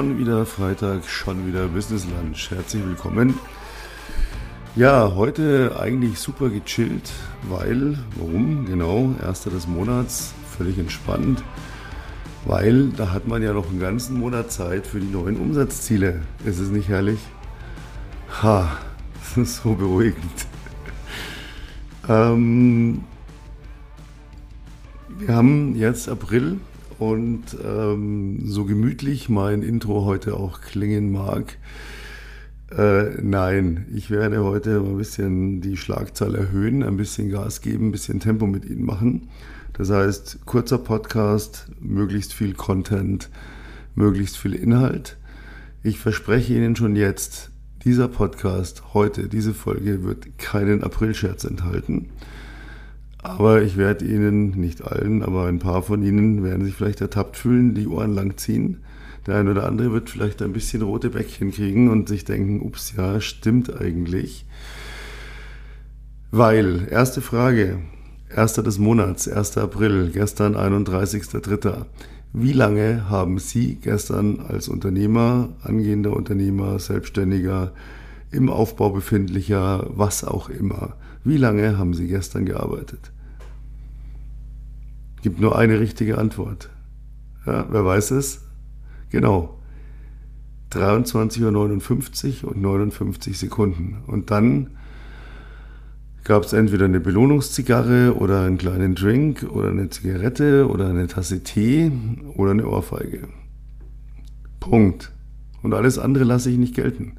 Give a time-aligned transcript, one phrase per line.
[0.00, 2.50] Schon wieder Freitag, schon wieder Business Lunch.
[2.50, 3.34] Herzlich willkommen.
[4.74, 7.12] Ja, heute eigentlich super gechillt,
[7.50, 8.64] weil, warum?
[8.64, 11.44] Genau, erster des Monats, völlig entspannt,
[12.46, 16.22] weil da hat man ja noch einen ganzen Monat Zeit für die neuen Umsatzziele.
[16.46, 17.20] Ist es nicht herrlich?
[18.42, 18.72] Ha,
[19.20, 20.46] das ist so beruhigend.
[22.08, 23.04] ähm,
[25.18, 26.56] wir haben jetzt April
[27.00, 31.56] und ähm, so gemütlich mein Intro heute auch klingen mag.
[32.76, 37.92] Äh, nein, ich werde heute ein bisschen die Schlagzahl erhöhen, ein bisschen Gas geben, ein
[37.92, 39.28] bisschen Tempo mit Ihnen machen.
[39.72, 43.30] Das heißt, kurzer Podcast, möglichst viel Content,
[43.94, 45.16] möglichst viel Inhalt.
[45.82, 47.50] Ich verspreche Ihnen schon jetzt,
[47.82, 52.10] dieser Podcast heute, diese Folge wird keinen Aprilscherz enthalten.
[53.22, 57.36] Aber ich werde Ihnen, nicht allen, aber ein paar von Ihnen werden sich vielleicht ertappt
[57.36, 58.78] fühlen, die Ohren lang ziehen.
[59.26, 62.94] Der eine oder andere wird vielleicht ein bisschen rote Bäckchen kriegen und sich denken, ups,
[62.96, 64.46] ja, stimmt eigentlich.
[66.30, 67.80] Weil, erste Frage,
[68.34, 69.58] erster des Monats, 1.
[69.58, 71.84] April, gestern 31.3.
[72.32, 77.72] Wie lange haben Sie gestern als Unternehmer, angehender Unternehmer, Selbstständiger,
[78.30, 83.12] im Aufbau befindlicher, was auch immer, wie lange haben Sie gestern gearbeitet?
[85.22, 86.70] Gibt nur eine richtige Antwort.
[87.46, 88.42] Ja, wer weiß es?
[89.10, 89.58] Genau.
[90.72, 93.98] 23.59 Uhr und 59 Sekunden.
[94.06, 94.70] Und dann
[96.24, 101.42] gab es entweder eine Belohnungszigarre oder einen kleinen Drink oder eine Zigarette oder eine Tasse
[101.42, 101.90] Tee
[102.36, 103.28] oder eine Ohrfeige.
[104.58, 105.12] Punkt.
[105.62, 107.16] Und alles andere lasse ich nicht gelten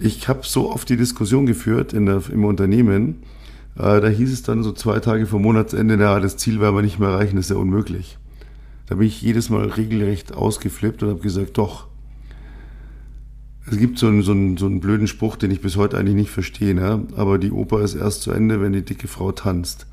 [0.00, 3.22] ich habe so oft die Diskussion geführt in der, im Unternehmen,
[3.76, 6.82] äh, da hieß es dann so zwei Tage vor Monatsende, na, das Ziel werden wir
[6.82, 8.18] nicht mehr erreichen, das ist ja unmöglich.
[8.86, 11.86] Da bin ich jedes Mal regelrecht ausgeflippt und habe gesagt, doch.
[13.70, 16.14] Es gibt so einen, so, einen, so einen blöden Spruch, den ich bis heute eigentlich
[16.14, 17.06] nicht verstehe, ne?
[17.16, 19.86] aber die Oper ist erst zu Ende, wenn die dicke Frau tanzt.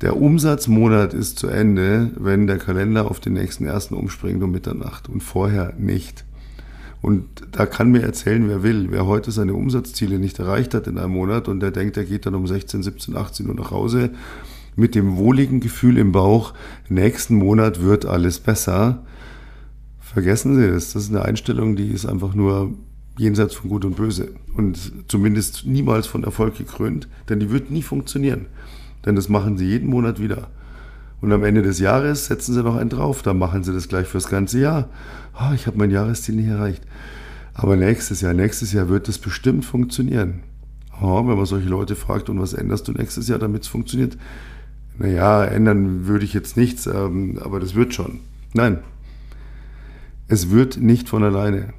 [0.00, 5.08] Der Umsatzmonat ist zu Ende, wenn der Kalender auf den nächsten ersten umspringt um Mitternacht
[5.08, 6.24] und vorher nicht.
[7.04, 8.86] Und da kann mir erzählen, wer will.
[8.90, 12.24] Wer heute seine Umsatzziele nicht erreicht hat in einem Monat und der denkt, er geht
[12.24, 14.10] dann um 16, 17, 18 Uhr nach Hause
[14.74, 16.54] mit dem wohligen Gefühl im Bauch,
[16.88, 19.04] nächsten Monat wird alles besser.
[20.00, 20.94] Vergessen Sie das.
[20.94, 22.72] Das ist eine Einstellung, die ist einfach nur
[23.18, 27.82] jenseits von Gut und Böse und zumindest niemals von Erfolg gekrönt, denn die wird nie
[27.82, 28.46] funktionieren.
[29.04, 30.48] Denn das machen Sie jeden Monat wieder.
[31.24, 33.22] Und am Ende des Jahres setzen sie noch einen drauf.
[33.22, 34.90] Dann machen sie das gleich fürs ganze Jahr.
[35.40, 36.82] Oh, ich habe mein Jahresziel nicht erreicht.
[37.54, 40.42] Aber nächstes Jahr, nächstes Jahr wird das bestimmt funktionieren.
[41.00, 44.18] Oh, wenn man solche Leute fragt, und was änderst du nächstes Jahr, damit es funktioniert?
[44.98, 48.20] Naja, ändern würde ich jetzt nichts, ähm, aber das wird schon.
[48.52, 48.80] Nein,
[50.28, 51.72] es wird nicht von alleine.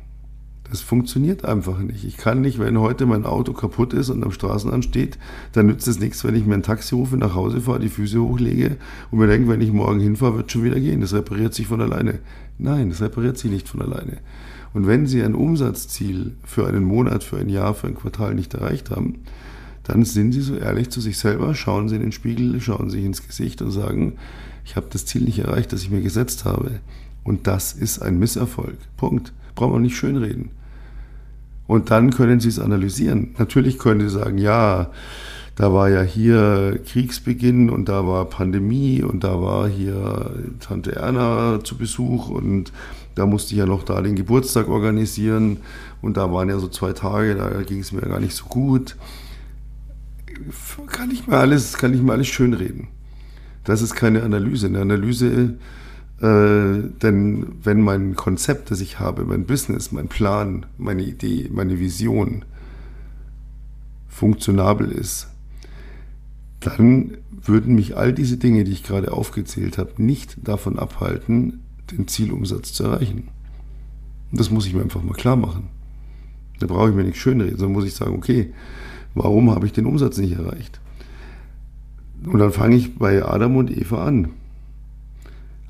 [0.69, 2.03] Das funktioniert einfach nicht.
[2.05, 5.19] Ich kann nicht, wenn heute mein Auto kaputt ist und am Straßenrand steht,
[5.51, 8.19] dann nützt es nichts, wenn ich mir ein Taxi rufe, nach Hause fahre, die Füße
[8.19, 8.77] hochlege
[9.11, 11.01] und mir denke, wenn ich morgen hinfahre, wird schon wieder gehen.
[11.01, 12.19] Das repariert sich von alleine.
[12.57, 14.17] Nein, das repariert sich nicht von alleine.
[14.73, 18.53] Und wenn Sie ein Umsatzziel für einen Monat, für ein Jahr, für ein Quartal nicht
[18.55, 19.19] erreicht haben,
[19.83, 23.05] dann sind Sie so ehrlich zu sich selber, schauen Sie in den Spiegel, schauen sich
[23.05, 24.13] ins Gesicht und sagen,
[24.65, 26.79] ich habe das Ziel nicht erreicht, das ich mir gesetzt habe.
[27.23, 28.77] Und das ist ein Misserfolg.
[28.97, 30.51] Punkt brauchen wir nicht schönreden.
[31.67, 33.33] Und dann können Sie es analysieren.
[33.39, 34.91] Natürlich können Sie sagen, ja,
[35.55, 41.63] da war ja hier Kriegsbeginn und da war Pandemie und da war hier Tante Erna
[41.63, 42.73] zu Besuch und
[43.15, 45.57] da musste ich ja noch da den Geburtstag organisieren
[46.01, 48.97] und da waren ja so zwei Tage, da ging es mir gar nicht so gut.
[50.87, 52.89] Kann ich mir alles, kann ich mir alles schönreden.
[53.63, 54.67] Das ist keine Analyse.
[54.67, 55.55] Eine Analyse
[56.21, 61.79] äh, denn wenn mein Konzept, das ich habe, mein Business, mein Plan, meine Idee, meine
[61.79, 62.45] Vision
[64.07, 65.27] funktionabel ist,
[66.61, 72.07] dann würden mich all diese Dinge, die ich gerade aufgezählt habe, nicht davon abhalten, den
[72.07, 73.27] Zielumsatz zu erreichen.
[74.31, 75.67] Und das muss ich mir einfach mal klar machen.
[76.59, 78.53] Da brauche ich mir nicht schönreden, sondern muss ich sagen, okay,
[79.13, 80.79] warum habe ich den Umsatz nicht erreicht?
[82.25, 84.29] Und dann fange ich bei Adam und Eva an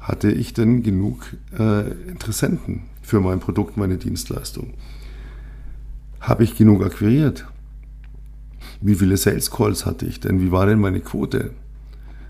[0.07, 4.75] hatte ich denn genug äh, Interessenten für mein Produkt, meine Dienstleistung?
[6.21, 7.47] Habe ich genug akquiriert?
[8.81, 10.39] Wie viele Sales Calls hatte ich denn?
[10.41, 11.51] Wie war denn meine Quote?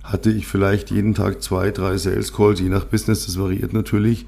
[0.04, 4.26] Hatte ich vielleicht jeden Tag zwei, drei Sales Calls, je nach Business, das variiert natürlich,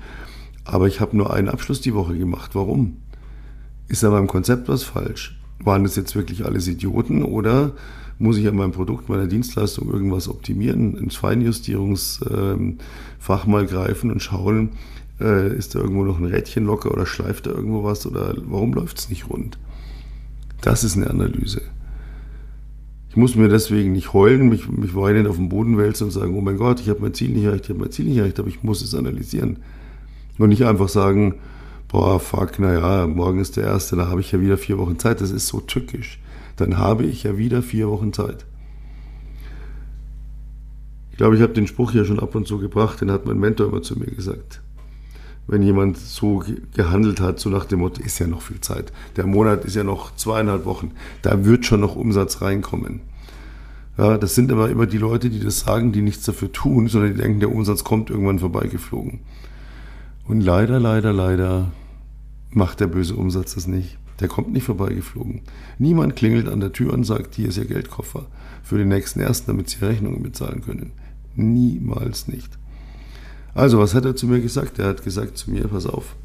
[0.66, 2.54] aber ich habe nur einen Abschluss die Woche gemacht.
[2.54, 2.98] Warum?
[3.88, 5.40] Ist an meinem Konzept was falsch?
[5.60, 7.72] Waren das jetzt wirklich alles Idioten oder
[8.19, 14.72] muss ich an meinem Produkt, meiner Dienstleistung irgendwas optimieren, ins Feinjustierungsfach mal greifen und schauen,
[15.19, 18.72] Äh, ist da irgendwo noch ein Rädchen locker oder schleift da irgendwo was oder warum
[18.74, 19.58] läuft es nicht rund?
[20.62, 21.64] Das ist eine Analyse.
[23.10, 26.36] Ich muss mir deswegen nicht heulen, mich, mich weinend auf den Boden wälzen und sagen,
[26.36, 28.40] oh mein Gott, ich habe mein Ziel nicht erreicht, ich habe mein Ziel nicht erreicht,
[28.40, 29.58] aber ich muss es analysieren.
[30.38, 31.34] Und nicht einfach sagen,
[31.88, 35.20] boah, fuck, naja, morgen ist der erste, da habe ich ja wieder vier Wochen Zeit.
[35.20, 36.20] Das ist so tückisch.
[36.57, 38.45] Dann habe ich ja wieder vier Wochen Zeit.
[41.12, 43.39] Ich glaube, ich habe den Spruch ja schon ab und zu gebracht, den hat mein
[43.39, 44.62] Mentor immer zu mir gesagt.
[45.48, 46.44] Wenn jemand so
[46.75, 48.92] gehandelt hat, so nach dem Motto, ist ja noch viel Zeit.
[49.15, 50.92] Der Monat ist ja noch zweieinhalb Wochen.
[51.21, 53.01] Da wird schon noch Umsatz reinkommen.
[53.98, 57.13] Ja, das sind aber immer die Leute, die das sagen, die nichts dafür tun, sondern
[57.13, 59.21] die denken, der Umsatz kommt irgendwann vorbeigeflogen.
[60.27, 61.71] Und leider, leider, leider
[62.51, 63.98] macht der böse Umsatz das nicht.
[64.19, 65.42] Der kommt nicht vorbeigeflogen.
[65.78, 68.25] Niemand klingelt an der Tür und sagt, hier ist Ihr Geldkoffer
[68.64, 70.92] für den nächsten ersten, damit Sie Rechnungen bezahlen können.
[71.36, 72.58] Niemals nicht.
[73.54, 74.80] Also, was hat er zu mir gesagt?
[74.80, 76.16] Er hat gesagt zu mir, pass auf.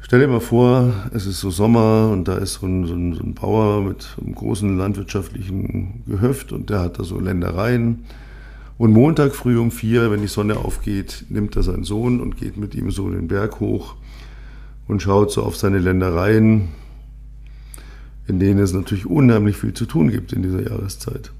[0.00, 3.14] Stell dir mal vor, es ist so Sommer und da ist so ein, so ein,
[3.14, 8.04] so ein Bauer mit einem großen landwirtschaftlichen Gehöft und der hat da so Ländereien
[8.76, 12.56] und Montag früh um vier, wenn die Sonne aufgeht, nimmt er seinen Sohn und geht
[12.56, 13.94] mit ihm so den Berg hoch
[14.86, 16.68] und schaut so auf seine Ländereien,
[18.26, 21.32] in denen es natürlich unheimlich viel zu tun gibt in dieser Jahreszeit.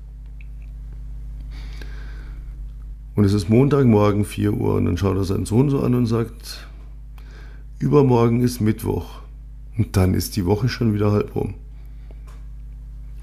[3.15, 6.07] Und es ist Montagmorgen 4 Uhr und dann schaut er seinen Sohn so an und
[6.07, 6.67] sagt,
[7.79, 9.21] übermorgen ist Mittwoch
[9.79, 11.55] und dann ist die Woche schon wieder halb rum.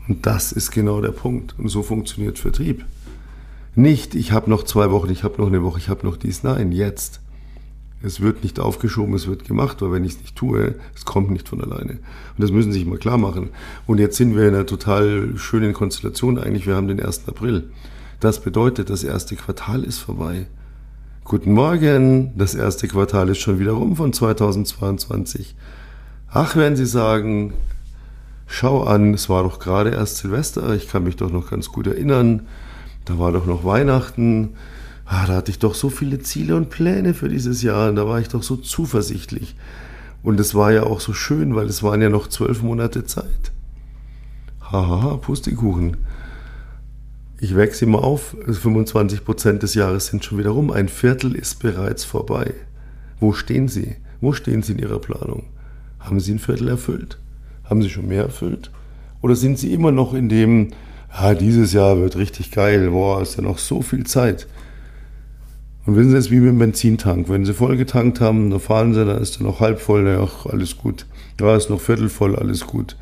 [0.08, 1.56] Und das ist genau der Punkt.
[1.58, 2.86] Und so funktioniert Vertrieb.
[3.76, 6.44] Nicht, ich habe noch zwei Wochen, ich habe noch eine Woche, ich habe noch dies.
[6.44, 7.22] Nein, jetzt.
[8.04, 11.30] Es wird nicht aufgeschoben, es wird gemacht, weil wenn ich es nicht tue, es kommt
[11.32, 11.94] nicht von alleine.
[11.94, 13.50] Und das müssen Sie sich mal klar machen.
[13.86, 16.66] Und jetzt sind wir in einer total schönen Konstellation eigentlich.
[16.66, 17.28] Wir haben den 1.
[17.28, 17.70] April.
[18.20, 20.48] Das bedeutet, das erste Quartal ist vorbei.
[21.24, 25.56] Guten Morgen, das erste Quartal ist schon wieder rum von 2022.
[26.30, 27.54] Ach, werden Sie sagen,
[28.48, 31.88] schau an, es war doch gerade erst Silvester, ich kann mich doch noch ganz gut
[31.88, 32.48] erinnern
[33.06, 34.56] da war doch noch Weihnachten,
[35.06, 38.08] ah, da hatte ich doch so viele Ziele und Pläne für dieses Jahr und da
[38.08, 39.56] war ich doch so zuversichtlich.
[40.24, 43.52] Und es war ja auch so schön, weil es waren ja noch zwölf Monate Zeit.
[44.62, 45.98] Haha, Pustekuchen.
[47.40, 51.60] Ich wechsle mal auf, 25 Prozent des Jahres sind schon wieder rum, ein Viertel ist
[51.60, 52.54] bereits vorbei.
[53.20, 53.96] Wo stehen Sie?
[54.22, 55.46] Wo stehen Sie in Ihrer Planung?
[56.00, 57.18] Haben Sie ein Viertel erfüllt?
[57.64, 58.70] Haben Sie schon mehr erfüllt?
[59.22, 60.70] Oder sind Sie immer noch in dem,
[61.12, 64.48] ja, dieses Jahr wird richtig geil, boah, ist ja noch so viel Zeit.
[65.86, 67.30] Und wissen Sie, es wie mit dem Benzintank.
[67.30, 70.28] Wenn Sie voll getankt haben, dann fahren Sie, dann ist er noch halb voll, ja,
[70.50, 71.06] alles gut.
[71.40, 72.96] Ja, ist noch viertel voll, alles gut.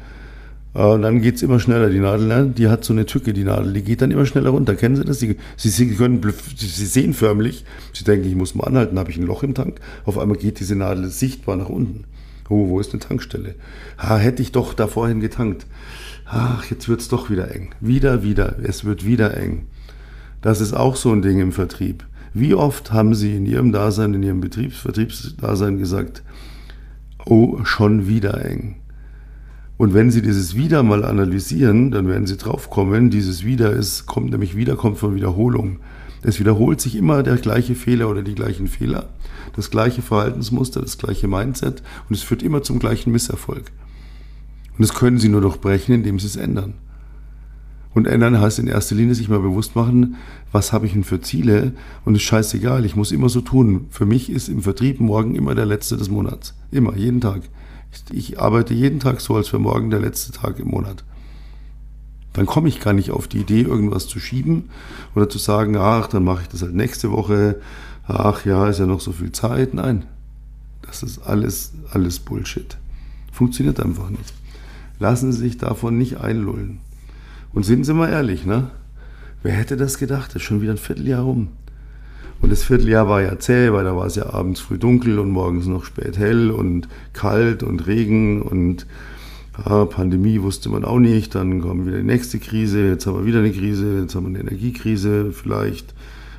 [0.73, 1.89] Und dann geht's immer schneller.
[1.89, 4.51] Die Nadel, ne, die hat so eine Tücke, die Nadel, die geht dann immer schneller
[4.51, 4.75] runter.
[4.75, 5.19] Kennen Sie das?
[5.19, 6.21] Sie, Sie, können,
[6.55, 9.79] Sie sehen förmlich, Sie denken, ich muss mal anhalten, habe ich ein Loch im Tank.
[10.05, 12.05] Auf einmal geht diese Nadel sichtbar nach unten.
[12.49, 13.55] Oh, wo ist eine Tankstelle?
[13.97, 15.65] Ha, hätte ich doch da vorhin getankt
[16.29, 17.69] ach, jetzt wird es doch wieder eng.
[17.79, 19.67] Wieder, wieder, es wird wieder eng.
[20.41, 22.05] Das ist auch so ein Ding im Vertrieb.
[22.33, 26.23] Wie oft haben Sie in Ihrem Dasein, in Ihrem Betriebs Vertriebsdasein gesagt,
[27.25, 28.75] oh, schon wieder eng.
[29.77, 34.31] Und wenn Sie dieses wieder mal analysieren, dann werden Sie draufkommen, dieses wieder ist, kommt
[34.31, 35.79] nämlich wieder, kommt von Wiederholung.
[36.21, 39.09] Es wiederholt sich immer der gleiche Fehler oder die gleichen Fehler,
[39.55, 43.71] das gleiche Verhaltensmuster, das gleiche Mindset und es führt immer zum gleichen Misserfolg.
[44.77, 46.73] Und das können Sie nur durchbrechen, indem Sie es ändern.
[47.93, 50.15] Und ändern heißt in erster Linie sich mal bewusst machen,
[50.51, 51.73] was habe ich denn für Ziele
[52.05, 53.87] und ist scheißegal, ich muss immer so tun.
[53.89, 56.53] Für mich ist im Vertrieb morgen immer der letzte des Monats.
[56.71, 57.41] Immer, jeden Tag.
[57.91, 61.03] Ich, ich arbeite jeden Tag so, als wäre morgen der letzte Tag im Monat.
[62.33, 64.69] Dann komme ich gar nicht auf die Idee, irgendwas zu schieben
[65.15, 67.59] oder zu sagen, ach, dann mache ich das halt nächste Woche.
[68.07, 69.73] Ach ja, ist ja noch so viel Zeit.
[69.73, 70.05] Nein,
[70.83, 72.77] das ist alles, alles Bullshit.
[73.31, 74.33] Funktioniert einfach nicht
[74.99, 76.79] lassen Sie sich davon nicht einlullen.
[77.53, 78.69] Und sind Sie mal ehrlich, ne?
[79.41, 80.29] Wer hätte das gedacht?
[80.29, 81.49] Das ist schon wieder ein Vierteljahr rum.
[82.41, 85.31] Und das Vierteljahr war ja zäh, weil da war es ja abends früh dunkel und
[85.31, 88.85] morgens noch spät hell und kalt und Regen und
[89.65, 91.35] ja, Pandemie wusste man auch nicht.
[91.35, 94.39] Dann kam wieder die nächste Krise, jetzt haben wir wieder eine Krise, jetzt haben wir
[94.39, 95.93] eine Energiekrise vielleicht.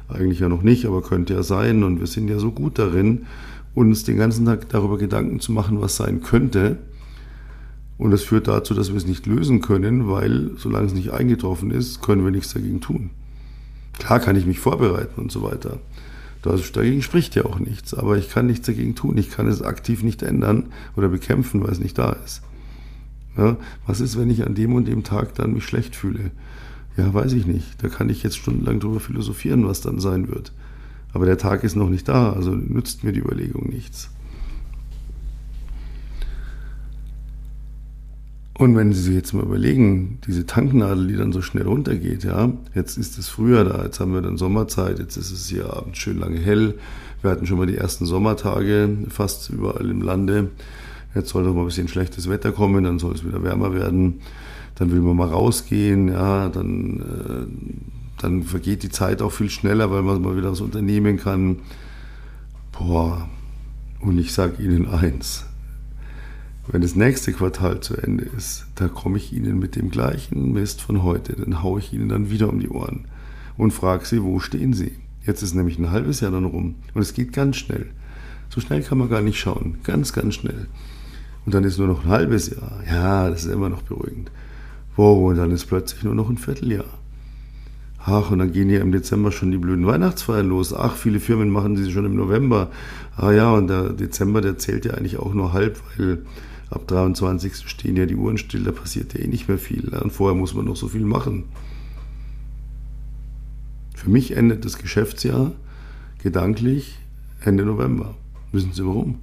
[0.09, 1.85] Eigentlich ja noch nicht, aber könnte ja sein.
[1.85, 3.27] Und wir sind ja so gut darin,
[3.75, 6.79] uns den ganzen Tag darüber Gedanken zu machen, was sein könnte
[8.01, 11.71] und das führt dazu, dass wir es nicht lösen können, weil solange es nicht eingetroffen
[11.71, 13.11] ist, können wir nichts dagegen tun.
[13.93, 15.79] Klar kann ich mich vorbereiten und so weiter.
[16.43, 19.19] Dagegen spricht ja auch nichts, aber ich kann nichts dagegen tun.
[19.19, 22.41] Ich kann es aktiv nicht ändern oder bekämpfen, weil es nicht da ist.
[23.37, 26.31] Ja, was ist, wenn ich an dem und dem Tag dann mich schlecht fühle?
[26.97, 27.83] Ja, weiß ich nicht.
[27.83, 30.55] Da kann ich jetzt stundenlang drüber philosophieren, was dann sein wird.
[31.13, 34.09] Aber der Tag ist noch nicht da, also nützt mir die Überlegung nichts.
[38.61, 42.53] Und wenn Sie sich jetzt mal überlegen, diese Tanknadel, die dann so schnell runtergeht, ja,
[42.75, 45.97] jetzt ist es früher da, jetzt haben wir dann Sommerzeit, jetzt ist es hier abends
[45.97, 46.75] schön lange hell.
[47.23, 50.51] Wir hatten schon mal die ersten Sommertage fast überall im Lande.
[51.15, 54.21] Jetzt soll doch mal ein bisschen schlechtes Wetter kommen, dann soll es wieder wärmer werden.
[54.75, 59.91] Dann will man mal rausgehen, ja, dann, äh, dann vergeht die Zeit auch viel schneller,
[59.91, 61.61] weil man mal wieder was unternehmen kann.
[62.73, 63.27] Boah,
[64.01, 65.47] und ich sage Ihnen eins,
[66.73, 70.81] wenn das nächste Quartal zu Ende ist, da komme ich Ihnen mit dem gleichen Mist
[70.81, 73.07] von heute, dann haue ich Ihnen dann wieder um die Ohren
[73.57, 74.93] und frage Sie, wo stehen Sie?
[75.27, 77.87] Jetzt ist nämlich ein halbes Jahr dann rum und es geht ganz schnell.
[78.49, 80.69] So schnell kann man gar nicht schauen, ganz, ganz schnell.
[81.45, 82.83] Und dann ist nur noch ein halbes Jahr.
[82.87, 84.31] Ja, das ist immer noch beruhigend.
[84.97, 86.85] Wow, und dann ist plötzlich nur noch ein Vierteljahr.
[88.05, 90.73] Ach, und dann gehen ja im Dezember schon die blöden Weihnachtsfeiern los.
[90.73, 92.71] Ach, viele Firmen machen diese schon im November.
[93.17, 96.25] Ah ja, und der Dezember, der zählt ja eigentlich auch nur halb, weil
[96.71, 97.69] ab 23.
[97.69, 99.89] stehen ja die Uhren still, da passiert ja eh nicht mehr viel.
[99.89, 101.45] Und vorher muss man noch so viel machen.
[103.95, 105.53] Für mich endet das Geschäftsjahr
[106.23, 106.99] gedanklich
[107.43, 108.15] Ende November.
[108.53, 109.19] Wissen Sie warum?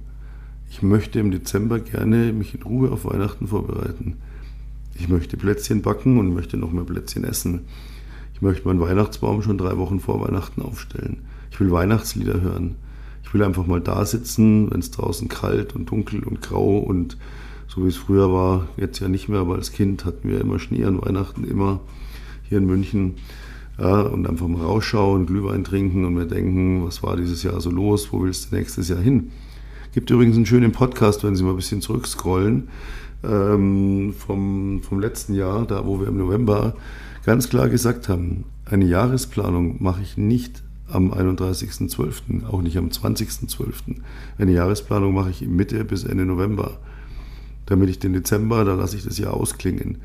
[0.70, 4.16] Ich möchte im Dezember gerne mich in Ruhe auf Weihnachten vorbereiten.
[4.94, 7.62] Ich möchte Plätzchen backen und möchte noch mehr Plätzchen essen.
[8.34, 11.22] Ich möchte meinen Weihnachtsbaum schon drei Wochen vor Weihnachten aufstellen.
[11.50, 12.76] Ich will Weihnachtslieder hören.
[13.22, 17.16] Ich will einfach mal da sitzen, wenn es draußen kalt und dunkel und grau und
[17.68, 20.58] so wie es früher war, jetzt ja nicht mehr, aber als Kind hatten wir immer
[20.58, 21.80] Schnee an Weihnachten, immer
[22.48, 23.16] hier in München.
[23.78, 27.70] Ja, und einfach mal rausschauen, Glühwein trinken und mir denken, was war dieses Jahr so
[27.70, 29.30] los, wo willst du nächstes Jahr hin?
[29.94, 32.68] Gibt übrigens einen schönen Podcast, wenn Sie mal ein bisschen zurückscrollen,
[33.22, 36.74] ähm, vom, vom letzten Jahr, da wo wir im November
[37.24, 43.96] ganz klar gesagt haben, eine Jahresplanung mache ich nicht am 31.12., auch nicht am 20.12.
[44.38, 46.78] Eine Jahresplanung mache ich Mitte bis Ende November,
[47.66, 49.98] damit ich den Dezember, da lasse ich das Jahr ausklingen.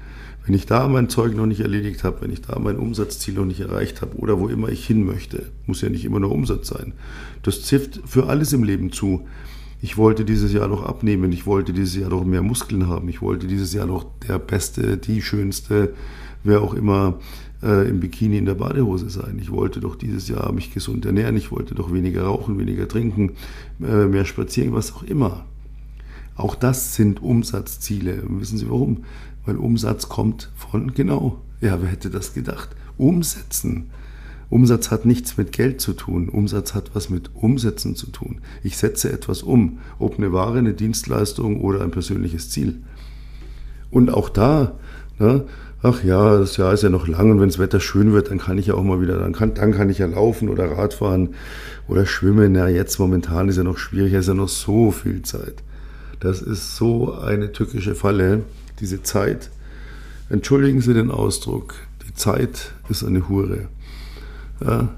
[0.45, 3.45] Wenn ich da mein Zeug noch nicht erledigt habe, wenn ich da mein Umsatzziel noch
[3.45, 6.67] nicht erreicht habe oder wo immer ich hin möchte, muss ja nicht immer nur Umsatz
[6.67, 6.93] sein.
[7.43, 9.25] Das trifft für alles im Leben zu.
[9.81, 13.21] Ich wollte dieses Jahr noch abnehmen, ich wollte dieses Jahr noch mehr Muskeln haben, ich
[13.21, 15.93] wollte dieses Jahr noch der Beste, die Schönste,
[16.43, 17.19] wer auch immer
[17.63, 19.39] äh, im Bikini in der Badehose sein.
[19.41, 23.31] Ich wollte doch dieses Jahr mich gesund ernähren, ich wollte doch weniger rauchen, weniger trinken,
[23.81, 25.45] äh, mehr spazieren, was auch immer.
[26.35, 28.23] Auch das sind Umsatzziele.
[28.27, 29.05] wissen Sie warum?
[29.45, 32.69] Weil Umsatz kommt von, genau, ja, wer hätte das gedacht?
[32.97, 33.89] Umsetzen.
[34.49, 36.29] Umsatz hat nichts mit Geld zu tun.
[36.29, 38.39] Umsatz hat was mit Umsetzen zu tun.
[38.63, 42.83] Ich setze etwas um, ob eine Ware, eine Dienstleistung oder ein persönliches Ziel.
[43.89, 44.77] Und auch da,
[45.19, 45.45] ne,
[45.83, 48.39] ach ja, das Jahr ist ja noch lang und wenn das Wetter schön wird, dann
[48.39, 51.35] kann ich ja auch mal wieder, dann kann, dann kann ich ja laufen oder Radfahren
[51.87, 52.55] oder schwimmen.
[52.55, 55.61] Ja, jetzt momentan ist ja noch schwierig, ist ja noch so viel Zeit.
[56.21, 58.43] Das ist so eine tückische Falle
[58.79, 59.51] diese Zeit.
[60.29, 61.75] Entschuldigen Sie den Ausdruck,
[62.07, 63.67] die Zeit ist eine Hure.
[64.65, 64.89] Ja?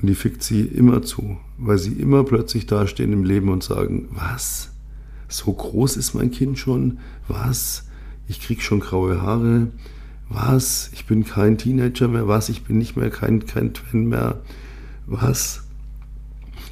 [0.00, 4.08] Und die fickt sie immer zu, weil sie immer plötzlich dastehen im Leben und sagen,
[4.12, 4.70] was?
[5.28, 6.98] So groß ist mein Kind schon?
[7.28, 7.86] Was?
[8.28, 9.68] Ich krieg schon graue Haare?
[10.28, 10.90] Was?
[10.92, 12.26] Ich bin kein Teenager mehr?
[12.26, 12.48] Was?
[12.48, 14.40] Ich bin nicht mehr kein, kein Twin mehr?
[15.06, 15.62] Was?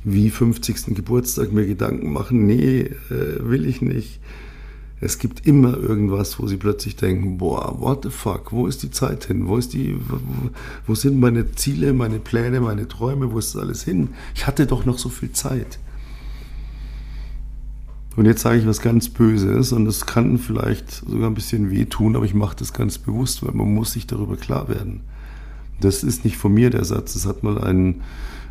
[0.02, 0.94] Wie 50.
[0.94, 2.46] Geburtstag mir Gedanken machen?
[2.46, 4.20] Nee, äh, will ich nicht.
[5.00, 8.90] Es gibt immer irgendwas, wo sie plötzlich denken, boah, what the fuck, wo ist die
[8.90, 9.46] Zeit hin?
[9.46, 9.99] Wo, ist die,
[10.87, 14.11] wo, sind meine Ziele, meine Pläne, meine Träume, wo ist das alles hin?
[14.34, 15.78] Ich hatte doch noch so viel Zeit.
[18.16, 22.14] Und jetzt sage ich was ganz Böses und es kann vielleicht sogar ein bisschen wehtun,
[22.14, 25.00] aber ich mache das ganz bewusst, weil man muss sich darüber klar werden.
[25.80, 28.02] Das ist nicht von mir der Satz, das hat mal ein,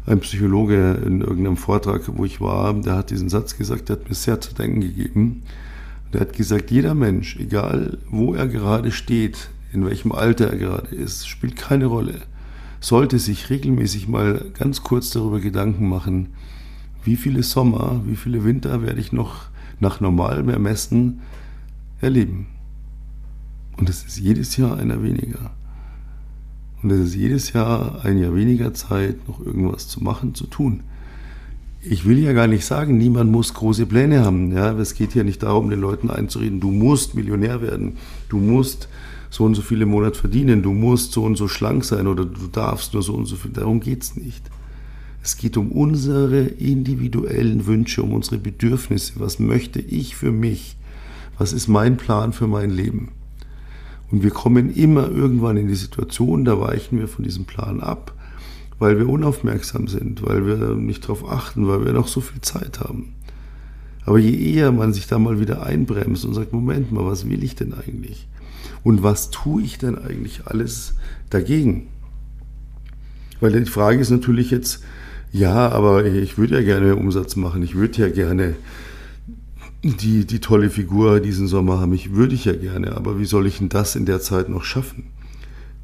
[0.06, 4.10] ein Psychologe in irgendeinem Vortrag, wo ich war, der hat diesen Satz gesagt, der hat
[4.10, 5.44] mir sehr zu denken gegeben.
[6.12, 10.94] Der hat gesagt, jeder Mensch, egal wo er gerade steht, in welchem Alter er gerade
[10.94, 12.16] ist, spielt keine Rolle,
[12.82, 16.34] sollte sich regelmäßig mal ganz kurz darüber Gedanken machen,
[17.06, 21.22] wie viele Sommer, wie viele Winter werde ich noch nach normalem Ermessen
[22.02, 22.48] erleben.
[23.78, 25.52] Und es ist jedes Jahr einer weniger.
[26.82, 30.84] Und es ist jedes Jahr ein Jahr weniger Zeit, noch irgendwas zu machen, zu tun
[31.86, 34.54] ich will ja gar nicht sagen, niemand muss große Pläne haben.
[34.54, 37.98] Ja, es geht hier nicht darum, den Leuten einzureden, du musst Millionär werden,
[38.30, 38.88] du musst
[39.30, 42.48] so und so viele Monate verdienen, du musst so und so schlank sein oder du
[42.48, 43.52] darfst nur so und so viel.
[43.52, 44.44] Darum geht es nicht.
[45.24, 49.14] Es geht um unsere individuellen Wünsche, um unsere Bedürfnisse.
[49.16, 50.76] Was möchte ich für mich?
[51.38, 53.10] Was ist mein Plan für mein Leben?
[54.12, 58.14] Und wir kommen immer irgendwann in die Situation, da weichen wir von diesem Plan ab
[58.84, 62.82] weil wir unaufmerksam sind, weil wir nicht darauf achten, weil wir noch so viel Zeit
[62.82, 63.14] haben.
[64.06, 67.44] Aber je eher man sich da mal wieder einbremst und sagt, Moment mal, was will
[67.44, 68.28] ich denn eigentlich?
[68.84, 70.96] Und was tue ich denn eigentlich alles
[71.30, 71.88] dagegen?
[73.40, 74.84] Weil die Frage ist natürlich jetzt,
[75.34, 78.56] ja, aber ich würde ja gerne Umsatz machen, ich würde ja gerne
[79.84, 83.48] die, die tolle Figur diesen Sommer haben, ich würde ich ja gerne, aber wie soll
[83.48, 85.06] ich denn das in der Zeit noch schaffen?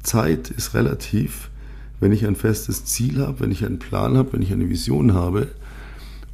[0.02, 1.50] Zeit ist relativ,
[1.98, 5.14] wenn ich ein festes Ziel habe, wenn ich einen Plan habe, wenn ich eine Vision
[5.14, 5.48] habe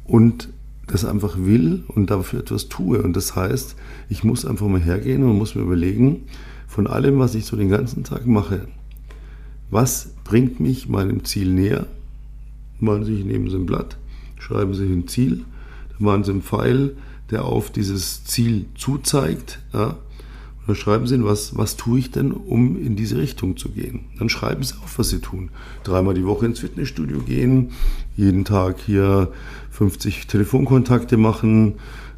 [0.05, 0.49] und
[0.85, 3.01] das einfach will und dafür etwas tue.
[3.01, 3.75] Und das heißt,
[4.07, 6.21] ich muss einfach mal hergehen und muss mir überlegen,
[6.67, 8.67] von allem, was ich so den ganzen Tag mache,
[9.69, 11.87] was bringt mich meinem Ziel näher?
[12.79, 13.97] Machen Sie, nehmen Sie ein Blatt,
[14.39, 15.45] schreiben Sie ein Ziel,
[15.89, 16.95] dann machen Sie einen Pfeil,
[17.31, 19.59] der auf dieses Ziel zuzeigt.
[19.73, 19.97] Ja?
[20.67, 24.01] dann schreiben Sie, was, was tue ich denn, um in diese Richtung zu gehen?
[24.19, 25.49] Dann schreiben Sie auf, was Sie tun.
[25.85, 27.71] Dreimal die Woche ins Fitnessstudio gehen,
[28.17, 29.31] jeden Tag hier
[29.71, 31.75] 50 Telefonkontakte machen,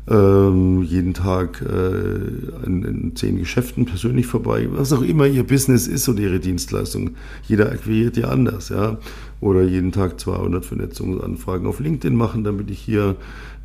[0.09, 5.87] ähm, jeden Tag äh, in, in, zehn Geschäften persönlich vorbei, was auch immer Ihr Business
[5.87, 7.11] ist oder Ihre Dienstleistung.
[7.47, 8.97] Jeder akquiriert ja anders, ja.
[9.39, 13.15] Oder jeden Tag 200 Vernetzungsanfragen auf LinkedIn machen, damit ich hier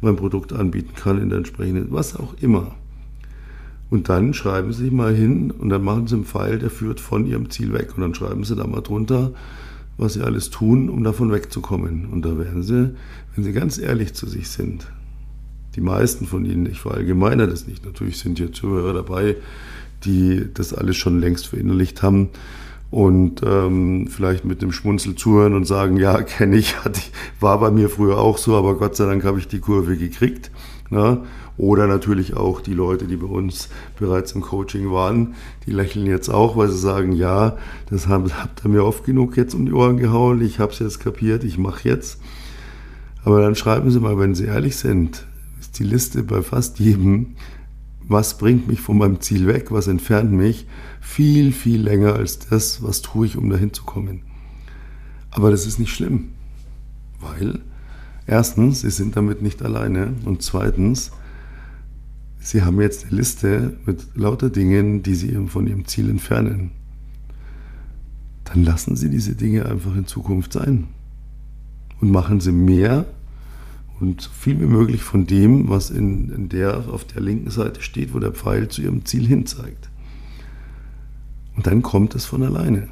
[0.03, 2.75] mein Produkt anbieten kann in der entsprechenden, was auch immer.
[3.89, 7.27] Und dann schreiben Sie mal hin und dann machen Sie einen Pfeil, der führt von
[7.27, 7.97] Ihrem Ziel weg.
[7.97, 9.33] Und dann schreiben Sie da mal drunter,
[9.97, 12.07] was Sie alles tun, um davon wegzukommen.
[12.13, 12.95] Und da werden Sie,
[13.35, 14.87] wenn Sie ganz ehrlich zu sich sind,
[15.77, 19.37] die meisten von Ihnen, ich verallgemeine das nicht, natürlich sind hier Zuhörer dabei,
[20.05, 22.31] die das alles schon längst verinnerlicht haben
[22.91, 26.77] und ähm, vielleicht mit dem Schmunzel zuhören und sagen, ja, kenne ich,
[27.41, 30.51] war bei mir früher auch so, aber Gott sei Dank habe ich die Kurve gekriegt.
[30.91, 31.23] Na?
[31.57, 35.35] Oder natürlich auch die Leute, die bei uns bereits im Coaching waren,
[35.67, 37.57] die lächeln jetzt auch, weil sie sagen, ja,
[37.91, 41.01] das habt ihr mir oft genug jetzt um die Ohren gehauen, ich habe es jetzt
[41.01, 42.21] kapiert, ich mache jetzt.
[43.25, 45.27] Aber dann schreiben Sie mal, wenn Sie ehrlich sind,
[45.79, 47.37] die Liste bei fast jedem,
[48.07, 50.67] was bringt mich von meinem Ziel weg, was entfernt mich,
[51.01, 54.23] viel, viel länger als das, was tue ich, um dahin zu kommen.
[55.31, 56.31] Aber das ist nicht schlimm,
[57.21, 57.61] weil
[58.27, 61.13] erstens, Sie sind damit nicht alleine und zweitens,
[62.39, 66.73] Sie haben jetzt eine Liste mit lauter Dingen, die Sie von Ihrem Ziel entfernen.
[68.45, 70.89] Dann lassen Sie diese Dinge einfach in Zukunft sein.
[72.01, 73.07] Und machen Sie mehr
[74.01, 78.15] und viel wie möglich von dem, was in, in der, auf der linken Seite steht,
[78.15, 79.89] wo der Pfeil zu Ihrem Ziel hin zeigt.
[81.57, 82.89] Und dann kommt es von alleine.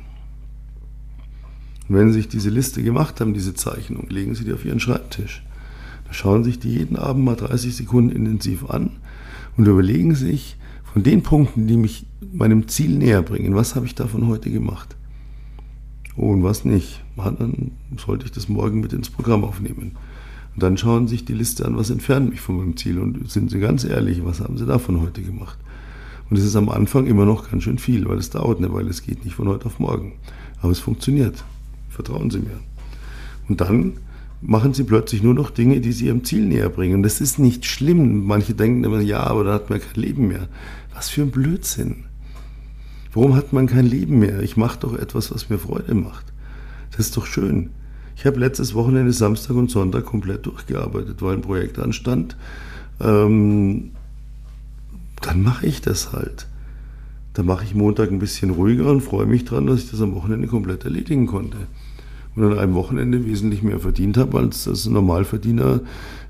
[1.89, 4.81] Und wenn Sie sich diese Liste gemacht haben, diese Zeichnung, legen Sie die auf Ihren
[4.81, 5.43] Schreibtisch.
[6.07, 8.91] Da schauen Sie sich die jeden Abend mal 30 Sekunden intensiv an
[9.57, 13.95] und überlegen sich von den Punkten, die mich meinem Ziel näher bringen, was habe ich
[13.95, 14.97] davon heute gemacht?
[16.17, 17.03] Oh, und was nicht?
[17.17, 19.93] Dann sollte ich das morgen mit ins Programm aufnehmen.
[20.55, 23.31] Und dann schauen Sie sich die Liste an, was entfernt mich von meinem Ziel und
[23.31, 25.59] sind Sie ganz ehrlich, was haben Sie davon heute gemacht?
[26.29, 28.91] Und es ist am Anfang immer noch ganz schön viel, weil es dauert eine Weile,
[28.91, 30.15] es geht nicht von heute auf morgen.
[30.61, 31.45] Aber es funktioniert.
[31.89, 32.59] Vertrauen Sie mir.
[33.49, 33.95] Und dann
[34.43, 36.97] machen sie plötzlich nur noch Dinge, die sie ihrem Ziel näher bringen.
[36.97, 38.27] Und das ist nicht schlimm.
[38.27, 40.49] Manche denken immer, ja, aber da hat man kein Leben mehr.
[40.95, 42.05] Was für ein Blödsinn.
[43.15, 44.41] Warum hat man kein Leben mehr?
[44.41, 46.33] Ich mache doch etwas, was mir Freude macht.
[46.91, 47.71] Das ist doch schön.
[48.17, 52.37] Ich habe letztes Wochenende Samstag und Sonntag komplett durchgearbeitet, weil ein Projekt anstand.
[53.01, 53.91] Ähm,
[55.21, 56.47] dann mache ich das halt.
[57.35, 60.15] Dann mache ich Montag ein bisschen ruhiger und freue mich dran, dass ich das am
[60.15, 61.57] Wochenende komplett erledigen konnte
[62.35, 65.81] und an einem Wochenende wesentlich mehr verdient habe, als das ein Normalverdiener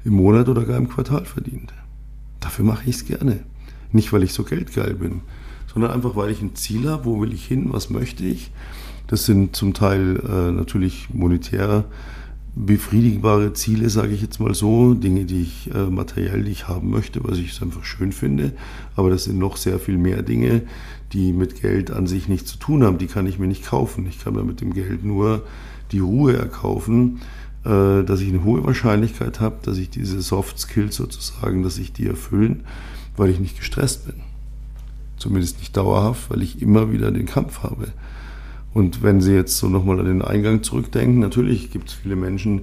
[0.04, 1.72] im Monat oder gar im Quartal verdient.
[2.40, 3.40] Dafür mache ich es gerne.
[3.92, 5.20] Nicht, weil ich so geldgeil bin,
[5.72, 8.50] sondern einfach, weil ich ein Ziel habe, wo will ich hin, was möchte ich.
[9.12, 11.84] Das sind zum Teil äh, natürlich monetär
[12.54, 17.22] befriedigbare Ziele, sage ich jetzt mal so, Dinge, die ich äh, materiell nicht haben möchte,
[17.22, 18.52] was ich einfach schön finde.
[18.96, 20.62] Aber das sind noch sehr viel mehr Dinge,
[21.12, 22.96] die mit Geld an sich nichts zu tun haben.
[22.96, 24.06] Die kann ich mir nicht kaufen.
[24.06, 25.42] Ich kann mir mit dem Geld nur
[25.90, 27.20] die Ruhe erkaufen,
[27.66, 31.92] äh, dass ich eine hohe Wahrscheinlichkeit habe, dass ich diese Soft Skills sozusagen, dass ich
[31.92, 32.64] die erfüllen,
[33.18, 34.22] weil ich nicht gestresst bin.
[35.18, 37.88] Zumindest nicht dauerhaft, weil ich immer wieder den Kampf habe.
[38.74, 42.62] Und wenn Sie jetzt so nochmal an den Eingang zurückdenken, natürlich gibt es viele Menschen,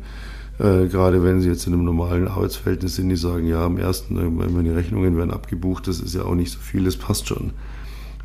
[0.59, 4.17] äh, gerade wenn sie jetzt in einem normalen Arbeitsverhältnis sind, die sagen, ja, am ersten,
[4.17, 7.51] äh, meine Rechnungen werden abgebucht, das ist ja auch nicht so viel, das passt schon.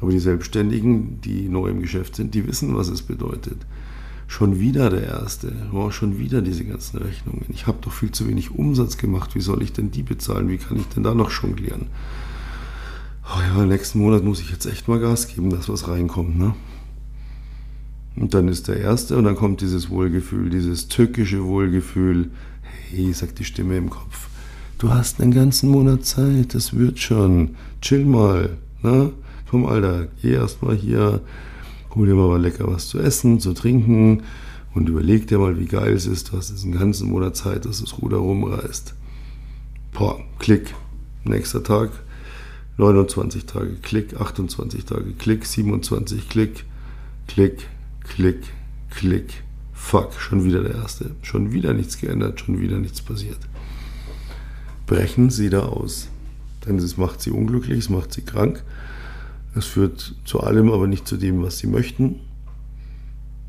[0.00, 3.58] Aber die Selbstständigen, die neu im Geschäft sind, die wissen, was es bedeutet.
[4.26, 7.44] Schon wieder der erste, oh, schon wieder diese ganzen Rechnungen.
[7.50, 9.36] Ich habe doch viel zu wenig Umsatz gemacht.
[9.36, 10.48] Wie soll ich denn die bezahlen?
[10.48, 11.86] Wie kann ich denn da noch jonglieren?
[13.26, 16.36] Oh ja, nächsten Monat muss ich jetzt echt mal Gas geben, dass was reinkommt.
[16.36, 16.54] Ne?
[18.16, 22.30] Und dann ist der erste und dann kommt dieses Wohlgefühl, dieses tückische Wohlgefühl.
[22.90, 24.28] Hey, sagt die Stimme im Kopf,
[24.78, 27.56] du hast einen ganzen Monat Zeit, das wird schon.
[27.80, 28.56] Chill mal.
[28.82, 29.12] Ne?
[29.50, 31.20] Komm, Alter, geh erst mal hier,
[31.94, 34.22] hol dir mal lecker was zu essen, zu trinken
[34.74, 36.32] und überleg dir mal, wie geil es ist.
[36.32, 38.94] Du hast jetzt einen ganzen Monat Zeit, dass das Ruder rumreißt.
[39.92, 40.74] Boah, klick.
[41.24, 41.90] Nächster Tag,
[42.76, 46.64] 29 Tage, klick, 28 Tage, klick, 27, klick,
[47.26, 47.68] klick,
[48.04, 48.52] klick,
[48.90, 49.42] klick.
[49.72, 51.10] Fuck, schon wieder der erste.
[51.22, 53.38] Schon wieder nichts geändert, schon wieder nichts passiert.
[54.86, 56.08] Brechen Sie da aus.
[56.66, 58.62] Denn es macht Sie unglücklich, es macht Sie krank.
[59.54, 62.20] Es führt zu allem, aber nicht zu dem, was Sie möchten.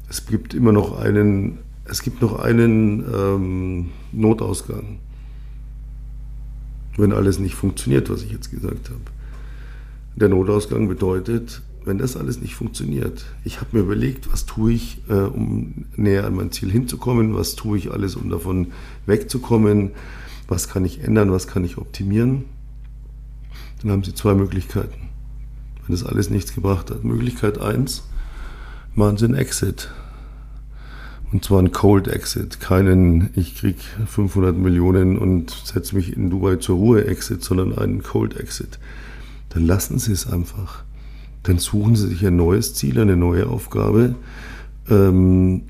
[0.10, 5.00] Es gibt immer noch einen, es gibt noch einen ähm, Notausgang
[6.98, 9.02] wenn alles nicht funktioniert, was ich jetzt gesagt habe.
[10.15, 15.02] Der Notausgang bedeutet, wenn das alles nicht funktioniert, ich habe mir überlegt, was tue ich,
[15.08, 18.71] äh, um näher an mein Ziel hinzukommen, was tue ich alles, um davon
[19.06, 19.91] wegzukommen,
[20.48, 22.45] was kann ich ändern, was kann ich optimieren,
[23.82, 25.10] dann haben Sie zwei Möglichkeiten.
[25.86, 27.04] Wenn das alles nichts gebracht hat.
[27.04, 28.04] Möglichkeit eins:
[28.95, 29.91] machen Sie einen Exit.
[31.32, 36.56] Und zwar ein Cold Exit, keinen ich krieg 500 Millionen und setze mich in Dubai
[36.56, 38.80] zur Ruhe Exit, sondern einen Cold Exit.
[39.50, 40.84] Dann lassen Sie es einfach.
[41.45, 44.15] Dann suchen Sie sich ein neues Ziel, eine neue Aufgabe,
[44.89, 45.62] ähm,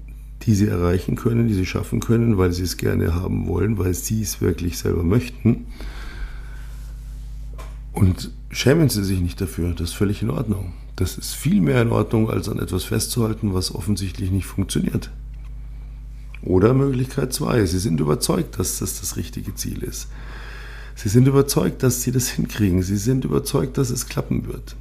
[0.44, 3.94] die Sie erreichen können, die Sie schaffen können, weil Sie es gerne haben wollen, weil
[3.94, 5.66] Sie es wirklich selber möchten.
[7.92, 10.72] Und schämen Sie sich nicht dafür, das ist völlig in Ordnung.
[10.96, 15.12] Das ist viel mehr in Ordnung, als an etwas festzuhalten, was offensichtlich nicht funktioniert.
[16.42, 20.08] Oder Möglichkeit zwei, Sie sind überzeugt, dass das das richtige Ziel ist.
[20.96, 22.82] Sie sind überzeugt, dass Sie das hinkriegen.
[22.82, 24.78] Sie sind überzeugt, dass es klappen wird.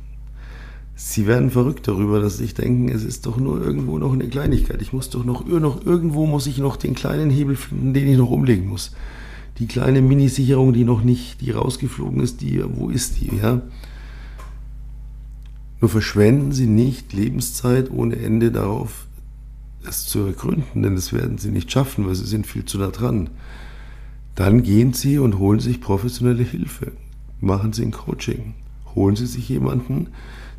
[0.97, 4.81] Sie werden verrückt darüber, dass sich denken, es ist doch nur irgendwo noch eine Kleinigkeit.
[4.81, 8.17] Ich muss doch noch, noch irgendwo muss ich noch den kleinen Hebel finden, den ich
[8.17, 8.93] noch umlegen muss.
[9.59, 13.63] Die kleine Mini-Sicherung, die noch nicht, die rausgeflogen ist, die, wo ist die, ja?
[15.81, 19.07] Nur verschwenden Sie nicht Lebenszeit ohne Ende darauf,
[19.87, 22.89] es zu ergründen, denn das werden sie nicht schaffen, weil sie sind viel zu nah
[22.89, 23.31] dran.
[24.35, 26.93] Dann gehen sie und holen sich professionelle Hilfe.
[27.41, 28.55] Machen sie ein Coaching.
[28.95, 30.09] Holen sie sich jemanden,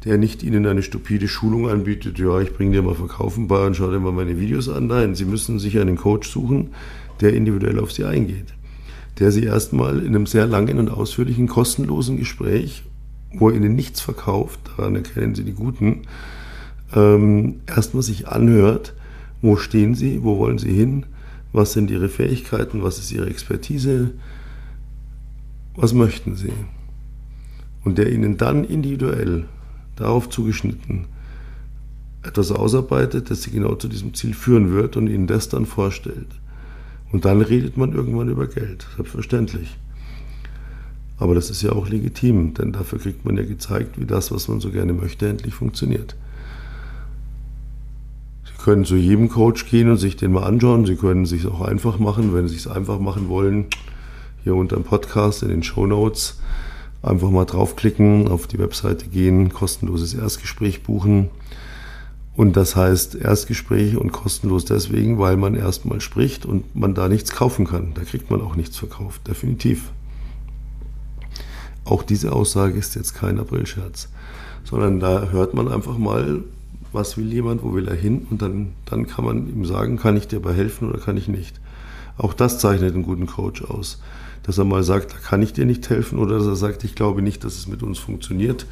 [0.05, 3.75] der nicht ihnen eine stupide Schulung anbietet, ja, ich bringe dir mal Verkaufen bei und
[3.75, 4.87] schau dir mal meine Videos an.
[4.87, 6.69] Nein, sie müssen sich einen Coach suchen,
[7.21, 8.53] der individuell auf sie eingeht.
[9.19, 12.83] Der sie erstmal in einem sehr langen und ausführlichen, kostenlosen Gespräch,
[13.33, 16.03] wo er ihnen nichts verkauft, daran erkennen sie die Guten,
[16.93, 18.93] ähm, erstmal sich anhört,
[19.41, 20.23] wo stehen Sie?
[20.23, 21.05] Wo wollen Sie hin?
[21.53, 22.81] Was sind Ihre Fähigkeiten?
[22.81, 24.11] Was ist Ihre Expertise?
[25.75, 26.53] Was möchten Sie?
[27.83, 29.45] Und der Ihnen dann individuell
[29.95, 31.07] darauf zugeschnitten
[32.23, 36.27] etwas ausarbeitet, das Sie genau zu diesem Ziel führen wird und Ihnen das dann vorstellt.
[37.11, 39.77] Und dann redet man irgendwann über Geld, selbstverständlich.
[41.17, 44.47] Aber das ist ja auch legitim, denn dafür kriegt man ja gezeigt, wie das, was
[44.47, 46.15] man so gerne möchte, endlich funktioniert
[48.65, 50.87] können zu jedem Coach gehen und sich den mal anschauen.
[50.87, 53.67] Sie können es sich auch einfach machen, wenn Sie es einfach machen wollen.
[54.43, 56.39] Hier unter dem Podcast in den Show Notes
[57.01, 61.29] einfach mal draufklicken, auf die Webseite gehen, kostenloses Erstgespräch buchen.
[62.35, 67.31] Und das heißt Erstgespräch und kostenlos deswegen, weil man erstmal spricht und man da nichts
[67.31, 67.93] kaufen kann.
[67.93, 69.91] Da kriegt man auch nichts verkauft, definitiv.
[71.85, 74.09] Auch diese Aussage ist jetzt kein Aprilscherz,
[74.63, 76.43] sondern da hört man einfach mal,
[76.91, 80.17] was will jemand, wo will er hin und dann, dann kann man ihm sagen, kann
[80.17, 81.61] ich dir dabei helfen oder kann ich nicht.
[82.17, 84.01] Auch das zeichnet einen guten Coach aus.
[84.45, 86.95] Dass er mal sagt, da kann ich dir nicht helfen oder dass er sagt, ich
[86.95, 88.65] glaube nicht, dass es mit uns funktioniert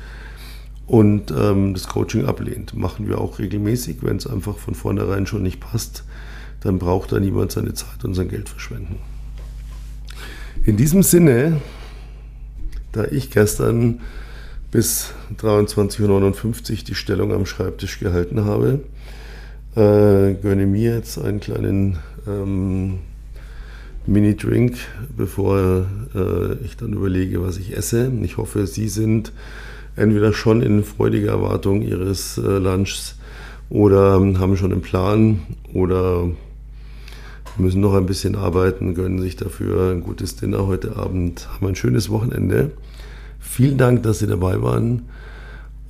[0.86, 2.76] und ähm, das Coaching ablehnt.
[2.76, 6.04] Machen wir auch regelmäßig, wenn es einfach von vornherein schon nicht passt,
[6.62, 8.98] dann braucht da niemand seine Zeit und sein Geld verschwenden.
[10.64, 11.60] In diesem Sinne,
[12.92, 14.00] da ich gestern
[14.74, 18.80] bis 23.59 Uhr die Stellung am Schreibtisch gehalten habe.
[19.76, 23.00] Äh, gönne mir jetzt einen kleinen ähm,
[24.06, 24.76] Mini-Drink,
[25.16, 28.12] bevor äh, ich dann überlege, was ich esse.
[28.24, 29.32] Ich hoffe, Sie sind
[29.96, 33.16] entweder schon in freudiger Erwartung Ihres äh, Lunchs
[33.70, 35.39] oder haben schon einen Plan
[35.74, 36.28] oder
[37.58, 41.76] müssen noch ein bisschen arbeiten, gönnen sich dafür ein gutes Dinner heute Abend, haben ein
[41.76, 42.72] schönes Wochenende.
[43.39, 45.04] Vielen Dank, dass Sie dabei waren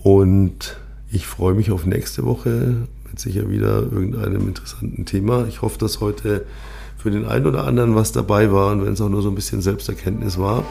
[0.04, 0.78] und
[1.12, 2.76] ich freue mich auf nächste Woche
[3.10, 5.46] mit sicher wieder irgendeinem interessanten Thema.
[5.48, 6.46] Ich hoffe, dass heute
[7.04, 9.36] für den einen oder anderen was dabei war und wenn es auch nur so ein
[9.36, 10.64] bisschen Selbsterkenntnis war.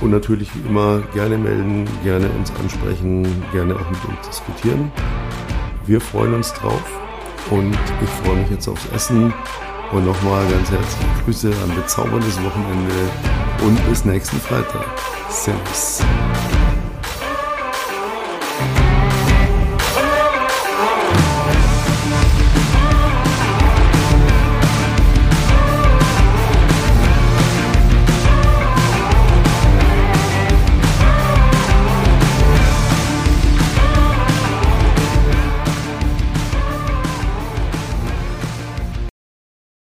[0.00, 4.90] Und natürlich wie immer gerne melden, gerne uns ansprechen, gerne auch mit uns diskutieren.
[5.86, 6.82] Wir freuen uns drauf
[7.50, 9.32] Und ich freue mich jetzt aufs Essen.
[9.92, 12.94] Und nochmal ganz herzliche Grüße, ein bezauberndes Wochenende
[13.64, 14.86] und bis nächsten Freitag.
[15.28, 16.02] Servus.